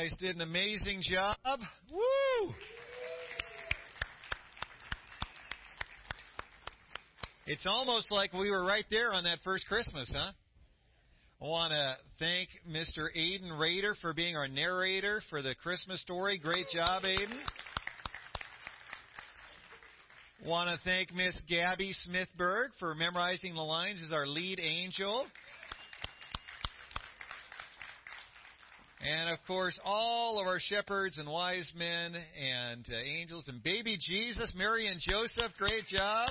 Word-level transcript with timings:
guys 0.00 0.12
did 0.18 0.34
an 0.34 0.40
amazing 0.40 1.02
job. 1.02 1.36
Woo! 1.92 2.54
It's 7.46 7.66
almost 7.66 8.10
like 8.10 8.32
we 8.32 8.50
were 8.50 8.64
right 8.64 8.86
there 8.90 9.12
on 9.12 9.24
that 9.24 9.40
first 9.44 9.66
Christmas, 9.66 10.10
huh? 10.14 10.32
I 11.42 11.44
want 11.44 11.72
to 11.72 11.96
thank 12.18 12.48
Mr. 12.66 13.08
Aiden 13.14 13.58
Rader 13.58 13.94
for 14.00 14.14
being 14.14 14.36
our 14.36 14.48
narrator 14.48 15.20
for 15.28 15.42
the 15.42 15.54
Christmas 15.54 16.00
story. 16.00 16.38
Great 16.38 16.68
job, 16.72 17.02
Aiden. 17.02 17.38
Want 20.46 20.70
to 20.70 20.82
thank 20.82 21.12
Miss 21.12 21.38
Gabby 21.46 21.92
Smithberg 22.08 22.68
for 22.78 22.94
memorizing 22.94 23.54
the 23.54 23.60
lines 23.60 24.00
as 24.02 24.12
our 24.12 24.26
lead 24.26 24.60
angel. 24.60 25.26
And 29.02 29.30
of 29.30 29.38
course, 29.46 29.78
all 29.82 30.38
of 30.38 30.46
our 30.46 30.60
shepherds 30.60 31.16
and 31.16 31.26
wise 31.26 31.70
men 31.74 32.14
and 32.14 32.86
uh, 32.86 33.18
angels 33.18 33.44
and 33.48 33.62
baby 33.62 33.96
Jesus, 33.98 34.52
Mary 34.54 34.88
and 34.88 35.00
Joseph, 35.00 35.52
great 35.58 35.86
job. 35.86 36.28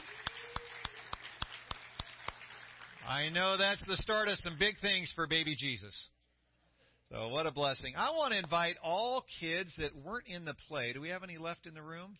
I 3.07 3.29
know 3.29 3.57
that's 3.57 3.83
the 3.87 3.97
start 3.97 4.27
of 4.27 4.37
some 4.37 4.55
big 4.59 4.75
things 4.83 5.11
for 5.15 5.25
baby 5.25 5.55
Jesus. 5.57 5.99
So 7.11 7.29
what 7.29 7.47
a 7.47 7.51
blessing. 7.51 7.93
I 7.97 8.11
want 8.11 8.33
to 8.33 8.39
invite 8.39 8.75
all 8.83 9.25
kids 9.39 9.73
that 9.79 9.95
weren't 9.95 10.27
in 10.27 10.45
the 10.45 10.53
play. 10.67 10.93
Do 10.93 11.01
we 11.01 11.09
have 11.09 11.23
any 11.23 11.39
left 11.39 11.65
in 11.65 11.73
the 11.73 11.81
room? 11.81 12.19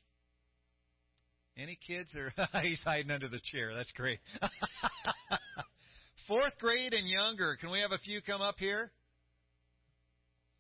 Any 1.56 1.78
kids 1.86 2.16
or 2.16 2.34
he's 2.64 2.82
hiding 2.84 3.12
under 3.12 3.28
the 3.28 3.42
chair. 3.52 3.76
That's 3.76 3.92
great. 3.92 4.18
Fourth 6.28 6.58
grade 6.60 6.96
and 6.96 7.08
younger. 7.08 7.56
Can 7.62 7.70
we 7.70 7.82
have 7.82 7.92
a 7.92 8.00
few 8.00 8.20
come 8.24 8.42
up 8.42 8.56
here? 8.58 8.92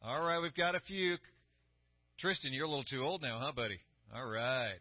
All 0.02 0.21
right, 0.21 0.39
we've 0.39 0.55
got 0.55 0.76
a 0.76 0.80
few. 0.80 1.17
Tristan, 2.20 2.53
you're 2.53 2.66
a 2.66 2.70
little 2.70 2.85
too 2.85 3.03
old 3.03 3.21
now, 3.21 3.39
huh, 3.41 3.52
buddy? 3.53 3.80
All 4.16 4.25
right. 4.25 4.80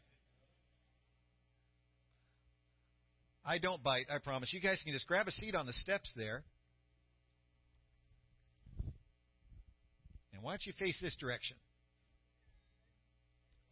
I 3.44 3.58
don't 3.58 3.82
bite, 3.82 4.06
I 4.12 4.18
promise. 4.18 4.52
You 4.52 4.60
guys 4.60 4.80
can 4.84 4.92
just 4.92 5.08
grab 5.08 5.26
a 5.26 5.32
seat 5.32 5.54
on 5.56 5.66
the 5.66 5.72
steps 5.72 6.12
there. 6.16 6.44
And 10.32 10.42
why 10.42 10.52
don't 10.52 10.66
you 10.66 10.72
face 10.78 10.98
this 11.02 11.16
direction? 11.16 11.56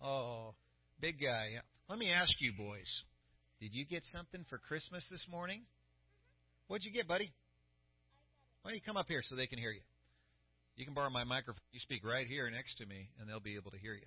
Oh, 0.03 0.55
big 1.01 1.21
guy. 1.23 1.51
Let 1.89 1.99
me 1.99 2.11
ask 2.11 2.33
you, 2.41 2.53
boys. 2.57 3.03
Did 3.61 3.73
you 3.73 3.87
get 3.87 4.03
something 4.07 4.45
for 4.51 4.59
Christmas 4.59 5.07
this 5.11 5.25
morning? 5.31 5.63
What'd 6.67 6.85
you 6.85 6.93
get, 6.93 7.07
buddy? 7.07 7.31
Why 8.63 8.71
don't 8.71 8.77
you 8.77 8.83
come 8.85 8.97
up 8.97 9.07
here 9.07 9.23
so 9.23 9.37
they 9.37 9.47
can 9.47 9.59
hear 9.59 9.71
you? 9.71 9.83
You 10.77 10.85
can 10.85 10.95
borrow 10.95 11.11
my 11.11 11.25
microphone. 11.25 11.61
You 11.73 11.81
speak 11.81 12.05
right 12.05 12.27
here 12.27 12.51
next 12.51 12.77
to 12.79 12.87
me, 12.87 13.09
and 13.19 13.29
they'll 13.29 13.41
be 13.41 13.57
able 13.57 13.71
to 13.71 13.79
hear 13.79 13.95
you. 13.95 14.07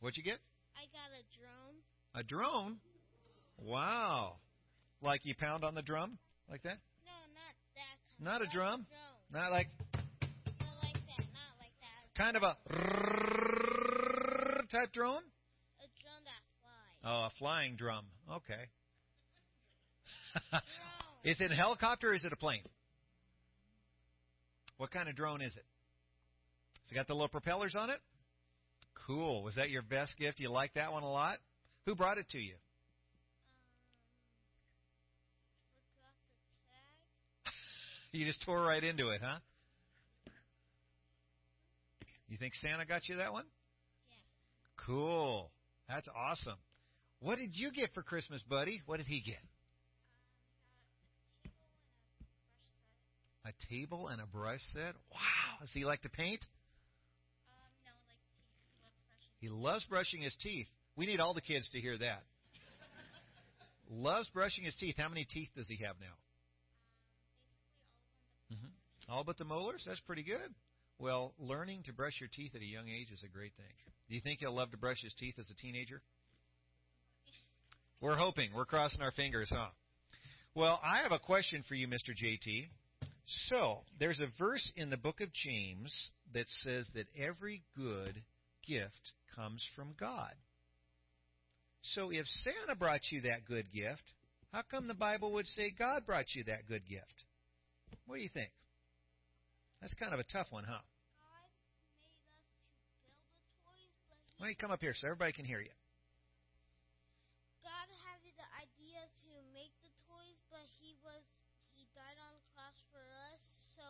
What'd 0.00 0.16
you 0.16 0.24
get? 0.24 0.38
I 0.76 0.82
got 0.92 1.10
a 1.14 1.22
drone. 1.38 1.76
A 2.14 2.22
drone? 2.24 2.78
Wow. 3.62 4.34
Like 5.02 5.24
you 5.24 5.34
pound 5.36 5.64
on 5.64 5.74
the 5.74 5.82
drum? 5.82 6.18
Like 6.50 6.62
that? 6.64 6.78
No, 7.04 7.12
not 7.34 7.54
that 7.76 7.96
kind. 8.18 8.24
Not 8.24 8.42
a 8.42 8.46
drum? 8.52 8.86
Not 9.32 9.52
like 9.52 9.68
Not 10.58 10.76
like 10.82 10.94
that. 10.94 11.24
Not 11.32 11.58
like 11.60 11.74
that. 11.80 12.14
kind 12.16 12.36
of 12.36 12.42
a 12.42 12.56
type 14.72 14.92
drone? 14.92 15.22
A 15.78 15.86
drone 16.02 16.24
that 16.24 16.42
flies. 16.60 17.04
Oh, 17.04 17.26
a 17.26 17.30
flying 17.38 17.76
drum. 17.76 18.04
Okay. 18.36 18.68
Is 21.24 21.40
it 21.40 21.52
a 21.52 21.54
helicopter 21.54 22.10
or 22.10 22.14
is 22.14 22.24
it 22.24 22.32
a 22.32 22.36
plane? 22.36 22.62
What 24.78 24.90
kind 24.90 25.08
of 25.08 25.14
drone 25.14 25.42
is 25.42 25.54
it? 25.54 25.64
Has 26.90 26.96
got 26.96 27.06
the 27.06 27.14
little 27.14 27.28
propellers 27.28 27.76
on 27.76 27.88
it? 27.88 28.00
Cool. 29.06 29.44
Was 29.44 29.54
that 29.54 29.70
your 29.70 29.82
best 29.82 30.16
gift? 30.18 30.40
You 30.40 30.50
like 30.50 30.74
that 30.74 30.90
one 30.92 31.04
a 31.04 31.10
lot? 31.10 31.38
Who 31.86 31.94
brought 31.94 32.18
it 32.18 32.28
to 32.30 32.38
you? 32.38 32.54
Um, 36.02 36.10
forgot 36.10 36.10
the 37.44 37.52
tag. 37.52 38.20
You 38.20 38.26
just 38.26 38.42
tore 38.44 38.60
right 38.60 38.82
into 38.82 39.10
it, 39.10 39.20
huh? 39.22 39.38
You 42.28 42.36
think 42.38 42.54
Santa 42.54 42.84
got 42.84 43.08
you 43.08 43.16
that 43.16 43.32
one? 43.32 43.44
Yeah. 44.10 44.84
Cool. 44.86 45.50
That's 45.88 46.08
awesome. 46.08 46.58
What 47.20 47.38
did 47.38 47.50
you 47.52 47.70
get 47.70 47.90
for 47.94 48.02
Christmas, 48.02 48.42
buddy? 48.48 48.82
What 48.86 48.96
did 48.96 49.06
he 49.06 49.20
get? 49.20 49.42
Um, 51.44 51.52
a 53.46 53.52
table 53.72 54.08
and 54.08 54.20
a 54.20 54.26
brush 54.26 54.60
set. 54.72 54.80
A 54.82 54.84
table 54.84 54.88
and 54.88 54.92
a 54.92 54.92
brush 54.92 54.94
set? 54.94 54.94
Wow. 55.12 55.60
Does 55.60 55.70
he 55.72 55.84
like 55.84 56.02
to 56.02 56.08
paint? 56.08 56.44
He 59.40 59.48
loves 59.48 59.84
brushing 59.86 60.20
his 60.20 60.36
teeth. 60.40 60.66
We 60.96 61.06
need 61.06 61.20
all 61.20 61.34
the 61.34 61.40
kids 61.40 61.68
to 61.70 61.80
hear 61.80 61.96
that. 61.98 62.22
loves 63.90 64.28
brushing 64.30 64.64
his 64.64 64.76
teeth. 64.76 64.96
How 64.98 65.08
many 65.08 65.24
teeth 65.24 65.48
does 65.56 65.68
he 65.68 65.82
have 65.84 65.96
now? 66.00 66.16
Mm-hmm. 68.54 69.12
All 69.12 69.24
but 69.24 69.38
the 69.38 69.44
molars? 69.44 69.82
That's 69.86 70.00
pretty 70.00 70.24
good. 70.24 70.54
Well, 70.98 71.32
learning 71.38 71.84
to 71.86 71.92
brush 71.94 72.14
your 72.20 72.28
teeth 72.34 72.54
at 72.54 72.60
a 72.60 72.66
young 72.66 72.88
age 72.88 73.10
is 73.10 73.24
a 73.24 73.28
great 73.28 73.52
thing. 73.56 73.72
Do 74.08 74.14
you 74.14 74.20
think 74.20 74.40
he'll 74.40 74.54
love 74.54 74.70
to 74.72 74.76
brush 74.76 75.00
his 75.02 75.14
teeth 75.14 75.36
as 75.38 75.48
a 75.50 75.54
teenager? 75.54 76.02
We're 78.00 78.16
hoping. 78.16 78.50
We're 78.54 78.66
crossing 78.66 79.00
our 79.00 79.12
fingers, 79.12 79.50
huh? 79.50 79.68
Well, 80.54 80.80
I 80.82 81.02
have 81.02 81.12
a 81.12 81.18
question 81.18 81.64
for 81.68 81.74
you, 81.74 81.86
Mr. 81.86 82.10
JT. 82.10 82.68
So, 83.48 83.80
there's 83.98 84.20
a 84.20 84.26
verse 84.38 84.70
in 84.76 84.90
the 84.90 84.96
book 84.96 85.20
of 85.20 85.32
James 85.32 86.10
that 86.34 86.46
says 86.62 86.88
that 86.94 87.06
every 87.16 87.62
good 87.76 88.20
gift 88.66 89.12
comes 89.34 89.64
from 89.74 89.94
God. 89.98 90.34
So, 91.82 92.10
if 92.10 92.26
Santa 92.26 92.76
brought 92.76 93.00
you 93.10 93.22
that 93.22 93.46
good 93.46 93.72
gift, 93.72 94.04
how 94.52 94.62
come 94.70 94.86
the 94.86 94.94
Bible 94.94 95.32
would 95.32 95.46
say 95.46 95.72
God 95.76 96.04
brought 96.04 96.34
you 96.34 96.44
that 96.44 96.68
good 96.68 96.86
gift? 96.88 97.24
What 98.06 98.16
do 98.16 98.22
you 98.22 98.28
think? 98.28 98.50
That's 99.80 99.94
kind 99.94 100.12
of 100.12 100.20
a 100.20 100.28
tough 100.28 100.48
one, 100.50 100.64
huh? 100.68 100.76
God 100.76 101.48
made 101.72 101.88
us 101.96 102.12
to 102.20 103.08
build 103.16 103.32
the 103.40 103.48
toys, 103.64 103.94
but 104.10 104.18
Why 104.36 104.46
don't 104.46 104.52
you 104.52 104.60
come 104.60 104.74
up 104.74 104.84
here 104.84 104.92
so 104.92 105.08
everybody 105.08 105.32
can 105.32 105.48
hear 105.48 105.64
you? 105.64 105.72
God 107.64 107.88
had 108.04 108.20
the 108.20 108.48
idea 108.60 109.00
to 109.24 109.32
make 109.56 109.72
the 109.80 109.92
toys, 110.04 110.36
but 110.52 110.66
he 110.82 111.00
was 111.00 111.24
he 111.80 111.88
died 111.96 112.20
on 112.20 112.36
the 112.36 112.44
cross 112.52 112.76
for 112.92 113.00
us. 113.32 113.42
So, 113.78 113.84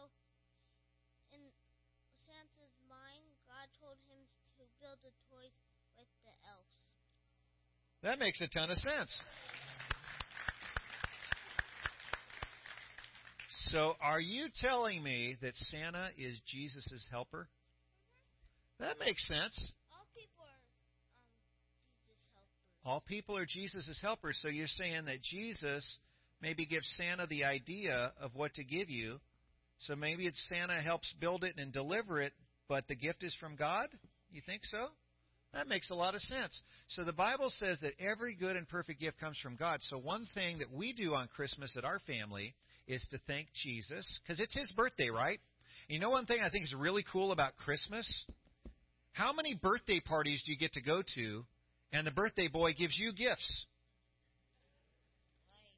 in 1.34 1.42
Santa's 2.22 2.78
mind, 2.86 3.26
God 3.50 3.66
told 3.82 3.98
him 4.06 4.22
to 4.58 4.62
build 4.80 4.96
the 5.04 5.12
toys 5.28 5.52
with 5.96 6.08
the 6.24 6.32
elves. 6.48 6.72
That 8.02 8.18
makes 8.18 8.41
a 8.41 8.48
ton 8.48 8.70
of 8.70 8.78
sense. 8.78 9.22
So, 13.69 13.94
are 14.00 14.20
you 14.20 14.46
telling 14.56 15.02
me 15.02 15.36
that 15.42 15.54
Santa 15.54 16.08
is 16.16 16.40
Jesus' 16.46 17.06
helper? 17.10 17.46
That 18.78 18.98
makes 18.98 19.26
sense. 19.28 19.72
All 19.92 20.06
people 20.16 20.42
are 20.42 20.48
um, 20.48 20.72
Jesus 22.08 22.24
helpers. 22.32 22.86
All 22.86 23.02
people 23.06 23.36
are 23.36 23.46
Jesus' 23.46 24.00
helpers. 24.02 24.38
So, 24.40 24.48
you're 24.48 24.66
saying 24.66 25.04
that 25.04 25.20
Jesus 25.22 25.98
maybe 26.40 26.64
gives 26.64 26.90
Santa 26.96 27.26
the 27.26 27.44
idea 27.44 28.12
of 28.19 28.34
what 28.34 28.54
to 28.54 28.64
give 28.64 28.88
you. 28.88 29.20
So, 29.80 29.94
maybe 29.94 30.26
it's 30.26 30.42
Santa 30.48 30.80
helps 30.80 31.14
build 31.20 31.44
it 31.44 31.56
and 31.58 31.70
deliver 31.70 32.20
it, 32.22 32.32
but 32.66 32.88
the 32.88 32.96
gift 32.96 33.22
is 33.22 33.36
from 33.38 33.56
God? 33.56 33.88
You 34.32 34.41
think 34.46 34.64
so? 34.64 34.88
That 35.52 35.66
makes 35.66 35.91
a 35.91 35.96
lot 35.96 36.14
of 36.14 36.20
sense. 36.22 36.62
So 36.88 37.02
the 37.02 37.12
Bible 37.12 37.50
says 37.50 37.80
that 37.80 37.94
every 37.98 38.36
good 38.36 38.54
and 38.54 38.68
perfect 38.68 39.00
gift 39.00 39.18
comes 39.18 39.36
from 39.42 39.56
God. 39.56 39.78
So 39.82 39.98
one 39.98 40.26
thing 40.34 40.58
that 40.58 40.72
we 40.72 40.92
do 40.92 41.14
on 41.14 41.26
Christmas 41.26 41.76
at 41.76 41.84
our 41.84 41.98
family 42.06 42.54
is 42.86 43.04
to 43.10 43.19
thank 43.26 43.48
Jesus 43.64 44.20
because 44.22 44.38
it's 44.38 44.54
his 44.54 44.70
birthday, 44.72 45.10
right? 45.10 45.40
You 45.88 45.98
know 45.98 46.10
one 46.10 46.26
thing 46.26 46.40
I 46.40 46.50
think 46.50 46.64
is 46.64 46.74
really 46.78 47.04
cool 47.12 47.32
about 47.32 47.56
Christmas? 47.56 48.06
How 49.12 49.32
many 49.32 49.58
birthday 49.60 49.99
parties 49.99 50.40
do 50.46 50.52
you 50.52 50.58
get 50.58 50.72
to 50.75 50.81
go 50.81 51.02
to 51.16 51.44
and 51.93 52.06
the 52.06 52.12
birthday 52.12 52.46
boy 52.46 52.72
gives 52.72 52.96
you 52.96 53.12
gifts? 53.12 53.66
Like 55.50 55.75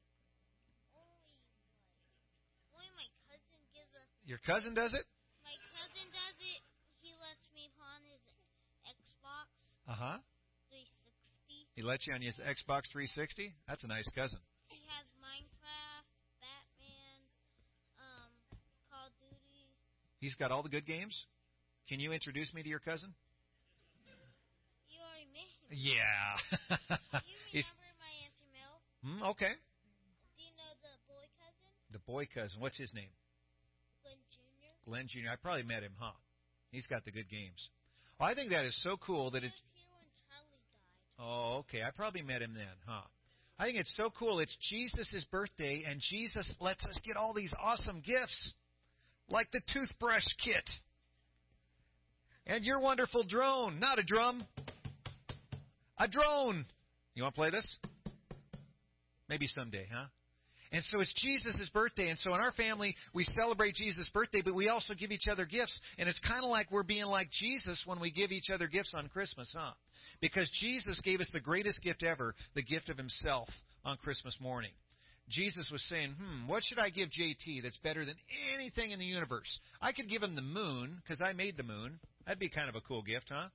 only 2.77 2.93
like 2.93 2.93
only 2.93 2.93
my 2.93 3.09
cousin 3.25 3.57
gives 3.73 3.89
us. 3.97 4.05
Your 4.29 4.37
cousin 4.45 4.77
does 4.77 4.93
it? 4.93 5.05
My 5.41 5.57
cousin 5.73 6.05
does 6.13 6.37
it. 6.45 6.61
He 7.01 7.09
lets 7.17 7.41
me 7.57 7.73
pawn 7.73 8.05
his 8.05 8.21
Xbox 9.87 9.91
Uh-huh. 9.93 10.17
360. 10.69 11.67
He 11.75 11.81
lets 11.81 12.07
you 12.07 12.13
on 12.13 12.21
his 12.21 12.35
Xbox 12.39 12.87
360? 12.91 13.53
That's 13.67 13.83
a 13.83 13.87
nice 13.87 14.07
cousin. 14.15 14.39
He 14.69 14.79
has 14.87 15.05
Minecraft, 15.19 16.07
Batman, 16.39 17.19
um, 17.99 18.31
Call 18.89 19.07
of 19.07 19.13
Duty. 19.19 19.67
He's 20.19 20.35
got 20.35 20.51
all 20.51 20.63
the 20.63 20.69
good 20.69 20.85
games. 20.85 21.15
Can 21.89 21.99
you 21.99 22.11
introduce 22.13 22.53
me 22.53 22.63
to 22.63 22.69
your 22.69 22.79
cousin? 22.79 23.13
You 24.87 24.99
already 25.03 25.27
met 25.35 25.49
him. 25.51 25.67
Yeah. 25.75 26.39
You 27.51 27.61
remember 27.67 27.91
my 27.99 28.13
Auntie 28.23 28.49
Mel? 28.55 28.75
hmm, 29.03 29.23
okay. 29.35 29.53
Do 30.37 30.41
you 30.43 30.53
know 30.55 30.71
the 30.79 30.95
boy 31.11 31.25
cousin, 31.35 31.71
The 31.91 31.99
boy 32.07 32.23
cousin. 32.33 32.61
What's 32.61 32.77
his 32.77 32.93
name? 32.93 33.11
Glenn 34.03 34.17
Jr.? 34.31 34.71
Glenn 34.87 35.07
Jr. 35.11 35.33
I 35.33 35.35
probably 35.35 35.63
met 35.67 35.83
him, 35.83 35.93
huh? 35.99 36.15
He's 36.71 36.87
got 36.87 37.03
the 37.03 37.11
good 37.11 37.27
games. 37.29 37.69
Well, 38.19 38.29
I 38.29 38.35
think 38.35 38.51
that 38.51 38.63
is 38.65 38.77
so 38.83 38.95
cool 38.97 39.31
that 39.31 39.43
it's. 39.43 39.51
was 39.51 39.73
here 39.75 39.91
when 39.99 40.07
Charlie 40.29 40.63
died. 40.71 41.01
Oh, 41.19 41.57
okay. 41.59 41.81
I 41.81 41.91
probably 41.91 42.21
met 42.21 42.41
him 42.41 42.53
then, 42.55 42.65
huh? 42.87 43.01
I 43.59 43.65
think 43.65 43.77
it's 43.77 43.95
so 43.95 44.09
cool. 44.17 44.39
It's 44.39 44.57
Jesus' 44.69 45.25
birthday, 45.31 45.83
and 45.87 46.01
Jesus 46.09 46.51
lets 46.59 46.83
us 46.85 46.99
get 47.05 47.15
all 47.15 47.33
these 47.33 47.53
awesome 47.61 48.01
gifts, 48.05 48.53
like 49.29 49.47
the 49.51 49.61
toothbrush 49.71 50.25
kit 50.43 50.67
and 52.45 52.63
your 52.63 52.79
wonderful 52.79 53.23
drone. 53.27 53.79
Not 53.79 53.99
a 53.99 54.03
drum, 54.03 54.43
a 55.97 56.07
drone. 56.07 56.65
You 57.15 57.23
want 57.23 57.35
to 57.35 57.39
play 57.39 57.49
this? 57.51 57.77
Maybe 59.29 59.47
someday, 59.47 59.87
huh? 59.91 60.05
And 60.71 60.83
so 60.85 60.99
it's 61.01 61.13
Jesus' 61.21 61.69
birthday. 61.71 62.09
And 62.09 62.17
so 62.17 62.33
in 62.33 62.41
our 62.41 62.51
family, 62.51 62.95
we 63.13 63.25
celebrate 63.25 63.75
Jesus' 63.75 64.09
birthday, 64.11 64.41
but 64.43 64.55
we 64.55 64.69
also 64.69 64.95
give 64.95 65.11
each 65.11 65.27
other 65.31 65.45
gifts. 65.45 65.79
And 65.99 66.09
it's 66.09 66.19
kind 66.19 66.43
of 66.43 66.49
like 66.49 66.71
we're 66.71 66.81
being 66.81 67.05
like 67.05 67.29
Jesus 67.29 67.83
when 67.85 67.99
we 67.99 68.11
give 68.11 68.31
each 68.31 68.49
other 68.51 68.67
gifts 68.67 68.93
on 68.95 69.07
Christmas, 69.07 69.53
huh? 69.55 69.73
Because 70.23 70.49
Jesus 70.61 71.01
gave 71.01 71.19
us 71.19 71.27
the 71.33 71.41
greatest 71.41 71.83
gift 71.83 72.01
ever, 72.01 72.33
the 72.55 72.63
gift 72.63 72.87
of 72.87 72.97
Himself 72.97 73.49
on 73.83 73.97
Christmas 73.97 74.37
morning. 74.39 74.71
Jesus 75.29 75.69
was 75.69 75.83
saying, 75.89 76.15
hmm, 76.17 76.47
what 76.47 76.63
should 76.63 76.79
I 76.79 76.91
give 76.91 77.09
JT 77.09 77.61
that's 77.61 77.77
better 77.79 78.05
than 78.05 78.15
anything 78.55 78.91
in 78.91 78.99
the 78.99 79.05
universe? 79.05 79.59
I 79.81 79.91
could 79.91 80.07
give 80.07 80.23
him 80.23 80.33
the 80.33 80.41
moon, 80.41 81.01
because 81.01 81.21
I 81.21 81.33
made 81.33 81.57
the 81.57 81.63
moon. 81.63 81.99
That'd 82.25 82.39
be 82.39 82.47
kind 82.47 82.69
of 82.69 82.75
a 82.75 82.81
cool 82.81 83.01
gift, 83.01 83.31
huh? 83.33 83.49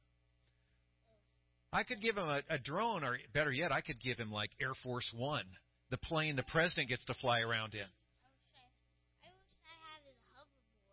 I 1.72 1.84
could 1.84 2.02
give 2.02 2.18
him 2.18 2.24
a, 2.24 2.42
a 2.50 2.58
drone, 2.58 3.02
or 3.02 3.16
better 3.32 3.50
yet, 3.50 3.72
I 3.72 3.80
could 3.80 3.98
give 4.02 4.18
him 4.18 4.30
like 4.30 4.50
Air 4.60 4.74
Force 4.82 5.10
One, 5.16 5.44
the 5.90 5.96
plane 5.96 6.36
the 6.36 6.42
president 6.42 6.90
gets 6.90 7.04
to 7.06 7.14
fly 7.14 7.40
around 7.40 7.74
in. 7.74 7.80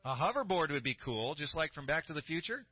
A 0.06 0.16
hoverboard 0.16 0.72
would 0.72 0.84
be 0.84 0.96
cool, 1.04 1.36
just 1.36 1.54
like 1.54 1.74
from 1.74 1.86
Back 1.86 2.06
to 2.08 2.14
the 2.14 2.22
Future. 2.22 2.66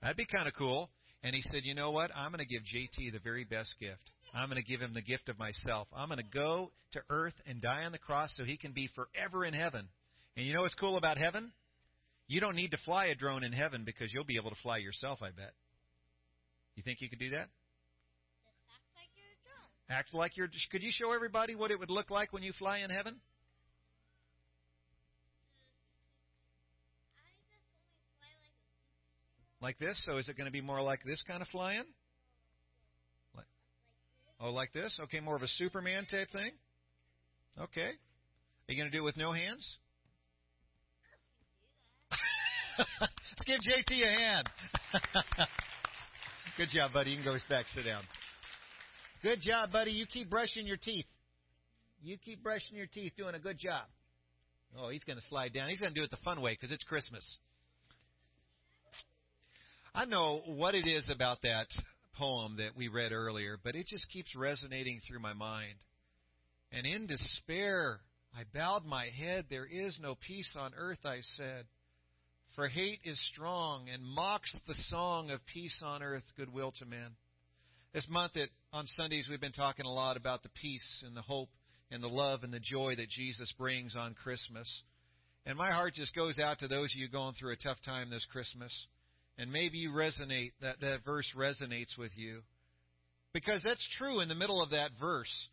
That'd 0.00 0.16
be 0.16 0.24
kind 0.24 0.48
of 0.48 0.54
cool. 0.54 0.88
And 1.22 1.34
he 1.34 1.42
said, 1.42 1.64
You 1.64 1.74
know 1.74 1.90
what? 1.90 2.10
I'm 2.14 2.30
going 2.30 2.44
to 2.44 2.46
give 2.46 2.62
JT 2.62 3.12
the 3.12 3.18
very 3.18 3.44
best 3.44 3.74
gift. 3.80 4.10
I'm 4.34 4.48
going 4.48 4.62
to 4.62 4.68
give 4.68 4.80
him 4.80 4.94
the 4.94 5.02
gift 5.02 5.28
of 5.28 5.38
myself. 5.38 5.88
I'm 5.94 6.08
going 6.08 6.18
to 6.18 6.38
go 6.38 6.70
to 6.92 7.00
earth 7.10 7.34
and 7.46 7.60
die 7.60 7.84
on 7.84 7.92
the 7.92 7.98
cross 7.98 8.32
so 8.36 8.44
he 8.44 8.56
can 8.56 8.72
be 8.72 8.88
forever 8.94 9.44
in 9.44 9.54
heaven. 9.54 9.88
And 10.36 10.46
you 10.46 10.54
know 10.54 10.62
what's 10.62 10.74
cool 10.74 10.96
about 10.96 11.18
heaven? 11.18 11.52
You 12.28 12.40
don't 12.40 12.54
need 12.56 12.70
to 12.72 12.78
fly 12.84 13.06
a 13.06 13.14
drone 13.14 13.42
in 13.42 13.52
heaven 13.52 13.84
because 13.84 14.12
you'll 14.12 14.24
be 14.24 14.36
able 14.36 14.50
to 14.50 14.56
fly 14.62 14.76
yourself, 14.76 15.20
I 15.22 15.30
bet. 15.30 15.52
You 16.76 16.82
think 16.84 17.00
you 17.00 17.08
could 17.08 17.18
do 17.18 17.30
that? 17.30 17.48
Just 17.48 18.54
act 18.70 18.86
like 18.94 19.10
you're 19.16 19.32
a 19.32 19.40
drone. 19.42 19.66
Act 19.90 20.14
like 20.14 20.36
you're. 20.36 20.48
Could 20.70 20.82
you 20.84 20.92
show 20.92 21.12
everybody 21.12 21.56
what 21.56 21.72
it 21.72 21.78
would 21.80 21.90
look 21.90 22.10
like 22.10 22.32
when 22.32 22.44
you 22.44 22.52
fly 22.52 22.78
in 22.86 22.90
heaven? 22.90 23.18
I 27.18 27.26
just 27.50 27.58
only 27.58 27.98
fly 28.14 28.30
like 28.38 28.54
a 28.54 28.62
superhero. 28.78 29.42
Like 29.60 29.78
this? 29.78 30.00
So 30.06 30.18
is 30.18 30.28
it 30.28 30.36
going 30.36 30.46
to 30.46 30.52
be 30.52 30.60
more 30.60 30.80
like 30.82 31.00
this 31.04 31.22
kind 31.26 31.42
of 31.42 31.48
flying? 31.48 31.84
Oh, 34.40 34.52
like 34.52 34.72
this? 34.72 34.98
Okay, 35.04 35.20
more 35.20 35.34
of 35.34 35.42
a 35.42 35.48
Superman 35.48 36.06
type 36.08 36.28
thing? 36.30 36.52
Okay. 37.60 37.90
Are 37.90 38.72
you 38.72 38.76
going 38.76 38.90
to 38.90 38.96
do 38.96 39.02
it 39.02 39.04
with 39.04 39.16
no 39.16 39.32
hands? 39.32 39.78
Let's 42.78 43.44
give 43.46 43.60
JT 43.60 44.00
a 44.00 44.18
hand. 44.18 44.48
Good 46.56 46.68
job, 46.72 46.92
buddy. 46.92 47.10
You 47.10 47.16
can 47.16 47.24
go 47.24 47.36
back, 47.48 47.66
sit 47.74 47.84
down. 47.84 48.02
Good 49.22 49.40
job, 49.40 49.72
buddy. 49.72 49.90
You 49.90 50.06
keep 50.06 50.30
brushing 50.30 50.66
your 50.66 50.76
teeth. 50.76 51.06
You 52.00 52.16
keep 52.16 52.42
brushing 52.44 52.76
your 52.76 52.86
teeth, 52.86 53.12
doing 53.16 53.34
a 53.34 53.40
good 53.40 53.58
job. 53.58 53.82
Oh, 54.78 54.90
he's 54.90 55.02
going 55.02 55.18
to 55.18 55.24
slide 55.28 55.52
down. 55.52 55.68
He's 55.68 55.80
going 55.80 55.92
to 55.92 55.98
do 55.98 56.04
it 56.04 56.10
the 56.10 56.18
fun 56.24 56.40
way 56.40 56.52
because 56.52 56.70
it's 56.70 56.84
Christmas. 56.84 57.38
I 59.94 60.04
know 60.04 60.42
what 60.46 60.74
it 60.74 60.86
is 60.86 61.08
about 61.10 61.42
that 61.42 61.66
poem 62.16 62.56
that 62.58 62.76
we 62.76 62.88
read 62.88 63.12
earlier, 63.12 63.58
but 63.62 63.74
it 63.74 63.86
just 63.86 64.08
keeps 64.10 64.34
resonating 64.36 65.00
through 65.06 65.20
my 65.20 65.32
mind. 65.32 65.76
And 66.72 66.86
in 66.86 67.06
despair, 67.06 68.00
I 68.36 68.42
bowed 68.54 68.84
my 68.84 69.06
head. 69.06 69.46
There 69.48 69.66
is 69.66 69.98
no 70.00 70.16
peace 70.26 70.54
on 70.58 70.72
earth, 70.76 70.98
I 71.04 71.20
said. 71.36 71.64
For 72.54 72.68
hate 72.68 73.00
is 73.04 73.20
strong 73.32 73.88
and 73.88 74.02
mocks 74.02 74.54
the 74.66 74.74
song 74.74 75.30
of 75.30 75.40
peace 75.46 75.82
on 75.84 76.02
earth, 76.02 76.24
goodwill 76.36 76.72
to 76.78 76.86
men. 76.86 77.16
This 77.94 78.06
month 78.10 78.36
at, 78.36 78.48
on 78.72 78.86
Sundays, 78.86 79.28
we've 79.30 79.40
been 79.40 79.52
talking 79.52 79.86
a 79.86 79.92
lot 79.92 80.16
about 80.16 80.42
the 80.42 80.50
peace 80.60 81.04
and 81.06 81.16
the 81.16 81.22
hope 81.22 81.48
and 81.90 82.02
the 82.02 82.08
love 82.08 82.42
and 82.42 82.52
the 82.52 82.60
joy 82.60 82.96
that 82.96 83.08
Jesus 83.08 83.52
brings 83.56 83.96
on 83.96 84.14
Christmas. 84.14 84.82
And 85.46 85.56
my 85.56 85.70
heart 85.70 85.94
just 85.94 86.14
goes 86.14 86.38
out 86.38 86.58
to 86.58 86.68
those 86.68 86.92
of 86.94 87.00
you 87.00 87.08
going 87.08 87.34
through 87.34 87.52
a 87.52 87.56
tough 87.56 87.78
time 87.84 88.10
this 88.10 88.26
Christmas. 88.30 88.86
And 89.38 89.52
maybe 89.52 89.78
you 89.78 89.90
resonate, 89.90 90.50
that, 90.60 90.80
that 90.80 91.04
verse 91.04 91.32
resonates 91.36 91.96
with 91.96 92.10
you. 92.16 92.40
Because 93.32 93.62
that's 93.64 93.88
true 93.96 94.20
in 94.20 94.28
the 94.28 94.34
middle 94.34 94.62
of 94.62 94.70
that 94.70 94.90
verse. 95.00 95.48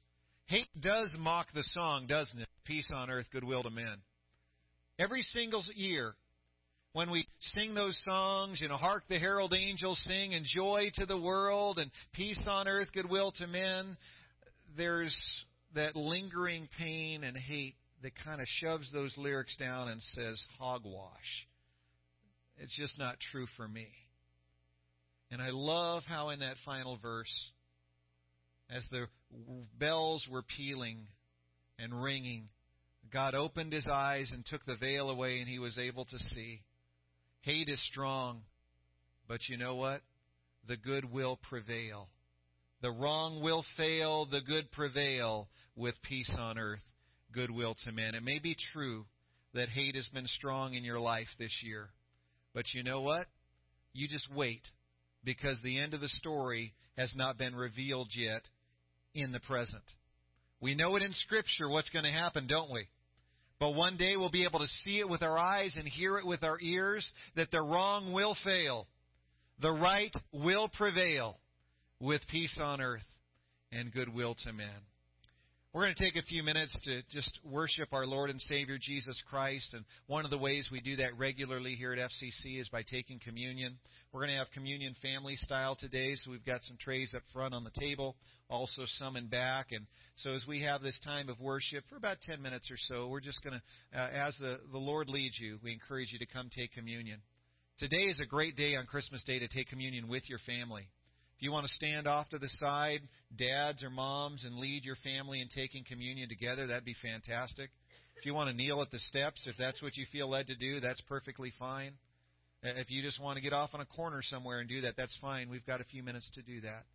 Hate 0.48 0.70
does 0.80 1.14
mock 1.18 1.48
the 1.54 1.64
song, 1.64 2.08
doesn't 2.08 2.40
it? 2.40 2.48
Peace 2.66 2.90
on 2.94 3.10
earth, 3.10 3.28
goodwill 3.32 3.64
to 3.64 3.70
men. 3.70 3.98
Every 4.98 5.22
single 5.22 5.64
year, 5.76 6.16
when 6.94 7.12
we 7.12 7.28
sing 7.40 7.76
those 7.76 8.00
songs, 8.10 8.62
you 8.62 8.70
know, 8.70 8.78
hark 8.78 9.04
the 9.10 9.20
herald 9.20 9.54
angels 9.54 10.02
sing, 10.08 10.34
and 10.34 10.46
joy 10.46 10.90
to 10.96 11.06
the 11.06 11.20
world, 11.20 11.78
and 11.78 11.92
peace 12.14 12.42
on 12.50 12.68
earth, 12.68 12.88
goodwill 12.94 13.34
to 13.34 13.48
men, 13.48 13.98
there's 14.78 15.16
that 15.76 15.96
lingering 15.96 16.70
pain 16.80 17.24
and 17.24 17.36
hate 17.38 17.76
that 18.02 18.14
kind 18.24 18.40
of 18.40 18.48
shoves 18.48 18.92
those 18.94 19.14
lyrics 19.18 19.56
down 19.58 19.90
and 19.90 20.02
says, 20.02 20.44
hogwash. 20.58 21.48
It's 22.58 22.76
just 22.76 22.98
not 22.98 23.18
true 23.32 23.48
for 23.58 23.68
me. 23.68 23.88
And 25.32 25.42
I 25.42 25.50
love 25.50 26.04
how 26.08 26.30
in 26.30 26.40
that 26.40 26.58
final 26.66 26.98
verse, 26.98 27.52
as 28.70 28.86
the 28.92 29.08
bells 29.78 30.28
were 30.32 30.44
pealing 30.58 31.08
and 31.78 32.02
ringing, 32.02 32.50
God 33.12 33.36
opened 33.36 33.74
his 33.74 33.88
eyes 33.88 34.32
and 34.34 34.46
took 34.46 34.66
the 34.66 34.78
veil 34.78 35.10
away, 35.10 35.40
and 35.40 35.48
he 35.48 35.60
was 35.60 35.78
able 35.78 36.06
to 36.06 36.20
see. 36.20 36.62
Hate 37.42 37.70
is 37.70 37.84
strong, 37.88 38.42
but 39.28 39.48
you 39.48 39.58
know 39.58 39.76
what? 39.76 40.02
The 40.68 40.78
good 40.78 41.12
will 41.12 41.40
prevail. 41.50 42.10
The 42.82 42.92
wrong 42.92 43.42
will 43.42 43.64
fail, 43.78 44.26
the 44.26 44.42
good 44.42 44.72
prevail 44.72 45.48
with 45.76 45.96
peace 46.02 46.32
on 46.38 46.58
earth, 46.58 46.82
goodwill 47.32 47.76
to 47.86 47.92
men. 47.92 48.16
It 48.16 48.24
may 48.24 48.40
be 48.40 48.56
true 48.74 49.06
that 49.54 49.70
hate 49.70 49.96
has 49.96 50.08
been 50.10 50.28
strong 50.28 50.74
in 50.74 50.84
your 50.84 51.00
life 51.00 51.28
this 51.38 51.62
year, 51.64 51.90
but 52.56 52.74
you 52.74 52.84
know 52.84 53.02
what? 53.02 53.28
You 53.94 54.08
just 54.08 54.28
wait 54.34 54.62
because 55.24 55.60
the 55.62 55.80
end 55.80 55.94
of 55.94 56.02
the 56.02 56.08
story 56.08 56.74
has 56.98 57.14
not 57.16 57.38
been 57.38 57.54
revealed 57.54 58.10
yet 58.16 58.42
in 59.14 59.34
the 59.34 59.42
present. 59.42 59.84
We 60.62 60.74
know 60.74 60.96
it 60.96 61.04
in 61.04 61.12
Scripture 61.12 61.70
what's 61.70 61.90
going 61.90 62.06
to 62.06 62.12
happen, 62.12 62.48
don't 62.48 62.72
we? 62.72 62.88
But 63.60 63.76
one 63.76 63.98
day 63.98 64.16
we'll 64.16 64.32
be 64.32 64.46
able 64.46 64.60
to 64.60 64.68
see 64.84 65.00
it 65.00 65.10
with 65.10 65.22
our 65.22 65.38
eyes 65.38 65.76
and 65.78 65.88
hear 65.88 66.18
it 66.18 66.26
with 66.26 66.44
our 66.44 66.58
ears 66.62 67.10
that 67.36 67.52
the 67.52 67.62
wrong 67.62 68.14
will 68.14 68.36
fail, 68.44 68.88
the 69.62 69.72
right 69.72 70.12
will 70.32 70.70
prevail 70.70 71.38
with 72.00 72.22
peace 72.30 72.58
on 72.62 72.82
earth 72.82 73.06
and 73.72 73.94
goodwill 73.94 74.36
to 74.46 74.54
men. 74.54 74.82
We're 75.76 75.84
going 75.84 75.96
to 75.96 76.06
take 76.06 76.16
a 76.16 76.22
few 76.22 76.42
minutes 76.42 76.74
to 76.86 77.02
just 77.12 77.38
worship 77.44 77.92
our 77.92 78.06
Lord 78.06 78.30
and 78.30 78.40
Savior 78.40 78.78
Jesus 78.80 79.22
Christ. 79.30 79.74
And 79.74 79.84
one 80.08 80.24
of 80.24 80.32
the 80.32 80.38
ways 80.38 80.70
we 80.72 80.80
do 80.80 80.96
that 80.96 81.18
regularly 81.18 81.76
here 81.76 81.92
at 81.92 82.00
FCC 82.00 82.62
is 82.62 82.70
by 82.70 82.84
taking 82.84 83.20
communion. 83.20 83.78
We're 84.14 84.22
going 84.22 84.32
to 84.32 84.38
have 84.38 84.48
communion 84.54 84.96
family 85.02 85.36
style 85.36 85.76
today, 85.78 86.16
so 86.16 86.32
we've 86.32 86.46
got 86.46 86.64
some 86.64 86.78
trays 86.80 87.14
up 87.14 87.24
front 87.34 87.54
on 87.54 87.66
the 87.66 87.78
table, 87.78 88.16
also 88.50 88.84
some 88.86 89.18
in 89.18 89.28
back. 89.28 89.74
And 89.74 89.86
so 90.16 90.30
as 90.30 90.46
we 90.48 90.64
have 90.64 90.82
this 90.82 90.98
time 91.04 91.28
of 91.28 91.42
worship 91.42 91.84
for 91.90 91.98
about 91.98 92.22
10 92.22 92.42
minutes 92.42 92.72
or 92.72 92.78
so, 92.78 93.10
we're 93.10 93.20
just 93.20 93.44
going 93.44 93.60
to, 93.60 94.00
uh, 94.00 94.28
as 94.28 94.34
the, 94.40 94.60
the 94.72 94.78
Lord 94.78 95.10
leads 95.10 95.38
you, 95.38 95.60
we 95.62 95.74
encourage 95.74 96.14
you 96.14 96.20
to 96.20 96.34
come 96.34 96.50
take 96.56 96.72
communion. 96.72 97.20
Today 97.80 98.06
is 98.06 98.22
a 98.22 98.26
great 98.26 98.56
day 98.56 98.78
on 98.78 98.86
Christmas 98.86 99.24
Day 99.24 99.40
to 99.40 99.50
take 99.50 99.68
communion 99.68 100.08
with 100.08 100.24
your 100.30 100.40
family. 100.46 100.88
If 101.38 101.44
you 101.44 101.52
want 101.52 101.68
to 101.68 101.74
stand 101.74 102.08
off 102.08 102.30
to 102.30 102.40
the 102.40 102.50
side, 102.50 103.02
dads 103.36 103.84
or 103.84 103.90
moms, 103.90 104.46
and 104.46 104.56
lead 104.56 104.86
your 104.86 104.96
family 104.98 105.42
in 105.42 105.50
taking 105.50 105.84
communion 105.84 106.30
together, 106.30 106.68
that'd 106.68 106.86
be 106.86 106.96
fantastic. 107.02 107.70
If 108.16 108.26
you 108.26 108.34
want 108.34 108.50
to 108.50 108.56
kneel 108.56 108.82
at 108.82 108.92
the 108.92 109.00
steps, 109.00 109.46
if 109.46 109.58
that's 109.58 109.82
what 109.82 109.98
you 109.98 110.06
feel 110.12 110.30
led 110.30 110.48
to 110.48 110.56
do, 110.56 110.80
that's 110.80 111.02
perfectly 111.02 111.52
fine. 111.60 111.92
Uh, 112.64 112.70
if 112.78 112.90
you 112.90 113.02
just 113.02 113.22
want 113.22 113.36
to 113.38 113.44
get 113.44 113.54
off 113.54 113.72
on 113.74 113.82
a 113.82 113.86
corner 113.86 114.22
somewhere 114.22 114.60
and 114.60 114.70
do 114.70 114.82
that, 114.82 114.96
that's 114.98 115.16
fine. 115.22 115.50
We've 115.50 115.66
got 115.66 115.82
a 115.82 115.84
few 115.84 116.02
minutes 116.02 116.30
to 116.36 116.42
do 116.42 116.62
that. 116.62 116.86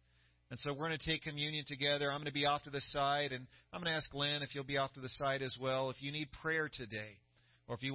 And 0.50 0.58
so 0.58 0.72
we're 0.72 0.88
going 0.88 0.98
to 0.98 1.06
take 1.06 1.22
communion 1.22 1.64
together. 1.66 2.10
I'm 2.10 2.18
going 2.18 2.26
to 2.26 2.32
be 2.32 2.46
off 2.46 2.64
to 2.64 2.70
the 2.70 2.80
side, 2.80 3.30
and 3.30 3.46
I'm 3.72 3.80
going 3.80 3.92
to 3.92 3.96
ask 3.96 4.10
Glenn 4.10 4.42
if 4.42 4.54
you'll 4.54 4.64
be 4.64 4.78
off 4.78 4.92
to 4.94 5.00
the 5.00 5.08
side 5.10 5.42
as 5.42 5.56
well. 5.60 5.90
If 5.90 6.02
you 6.02 6.10
need 6.10 6.28
prayer 6.42 6.68
today, 6.72 7.18
or 7.68 7.76
if 7.76 7.84
you 7.84 7.88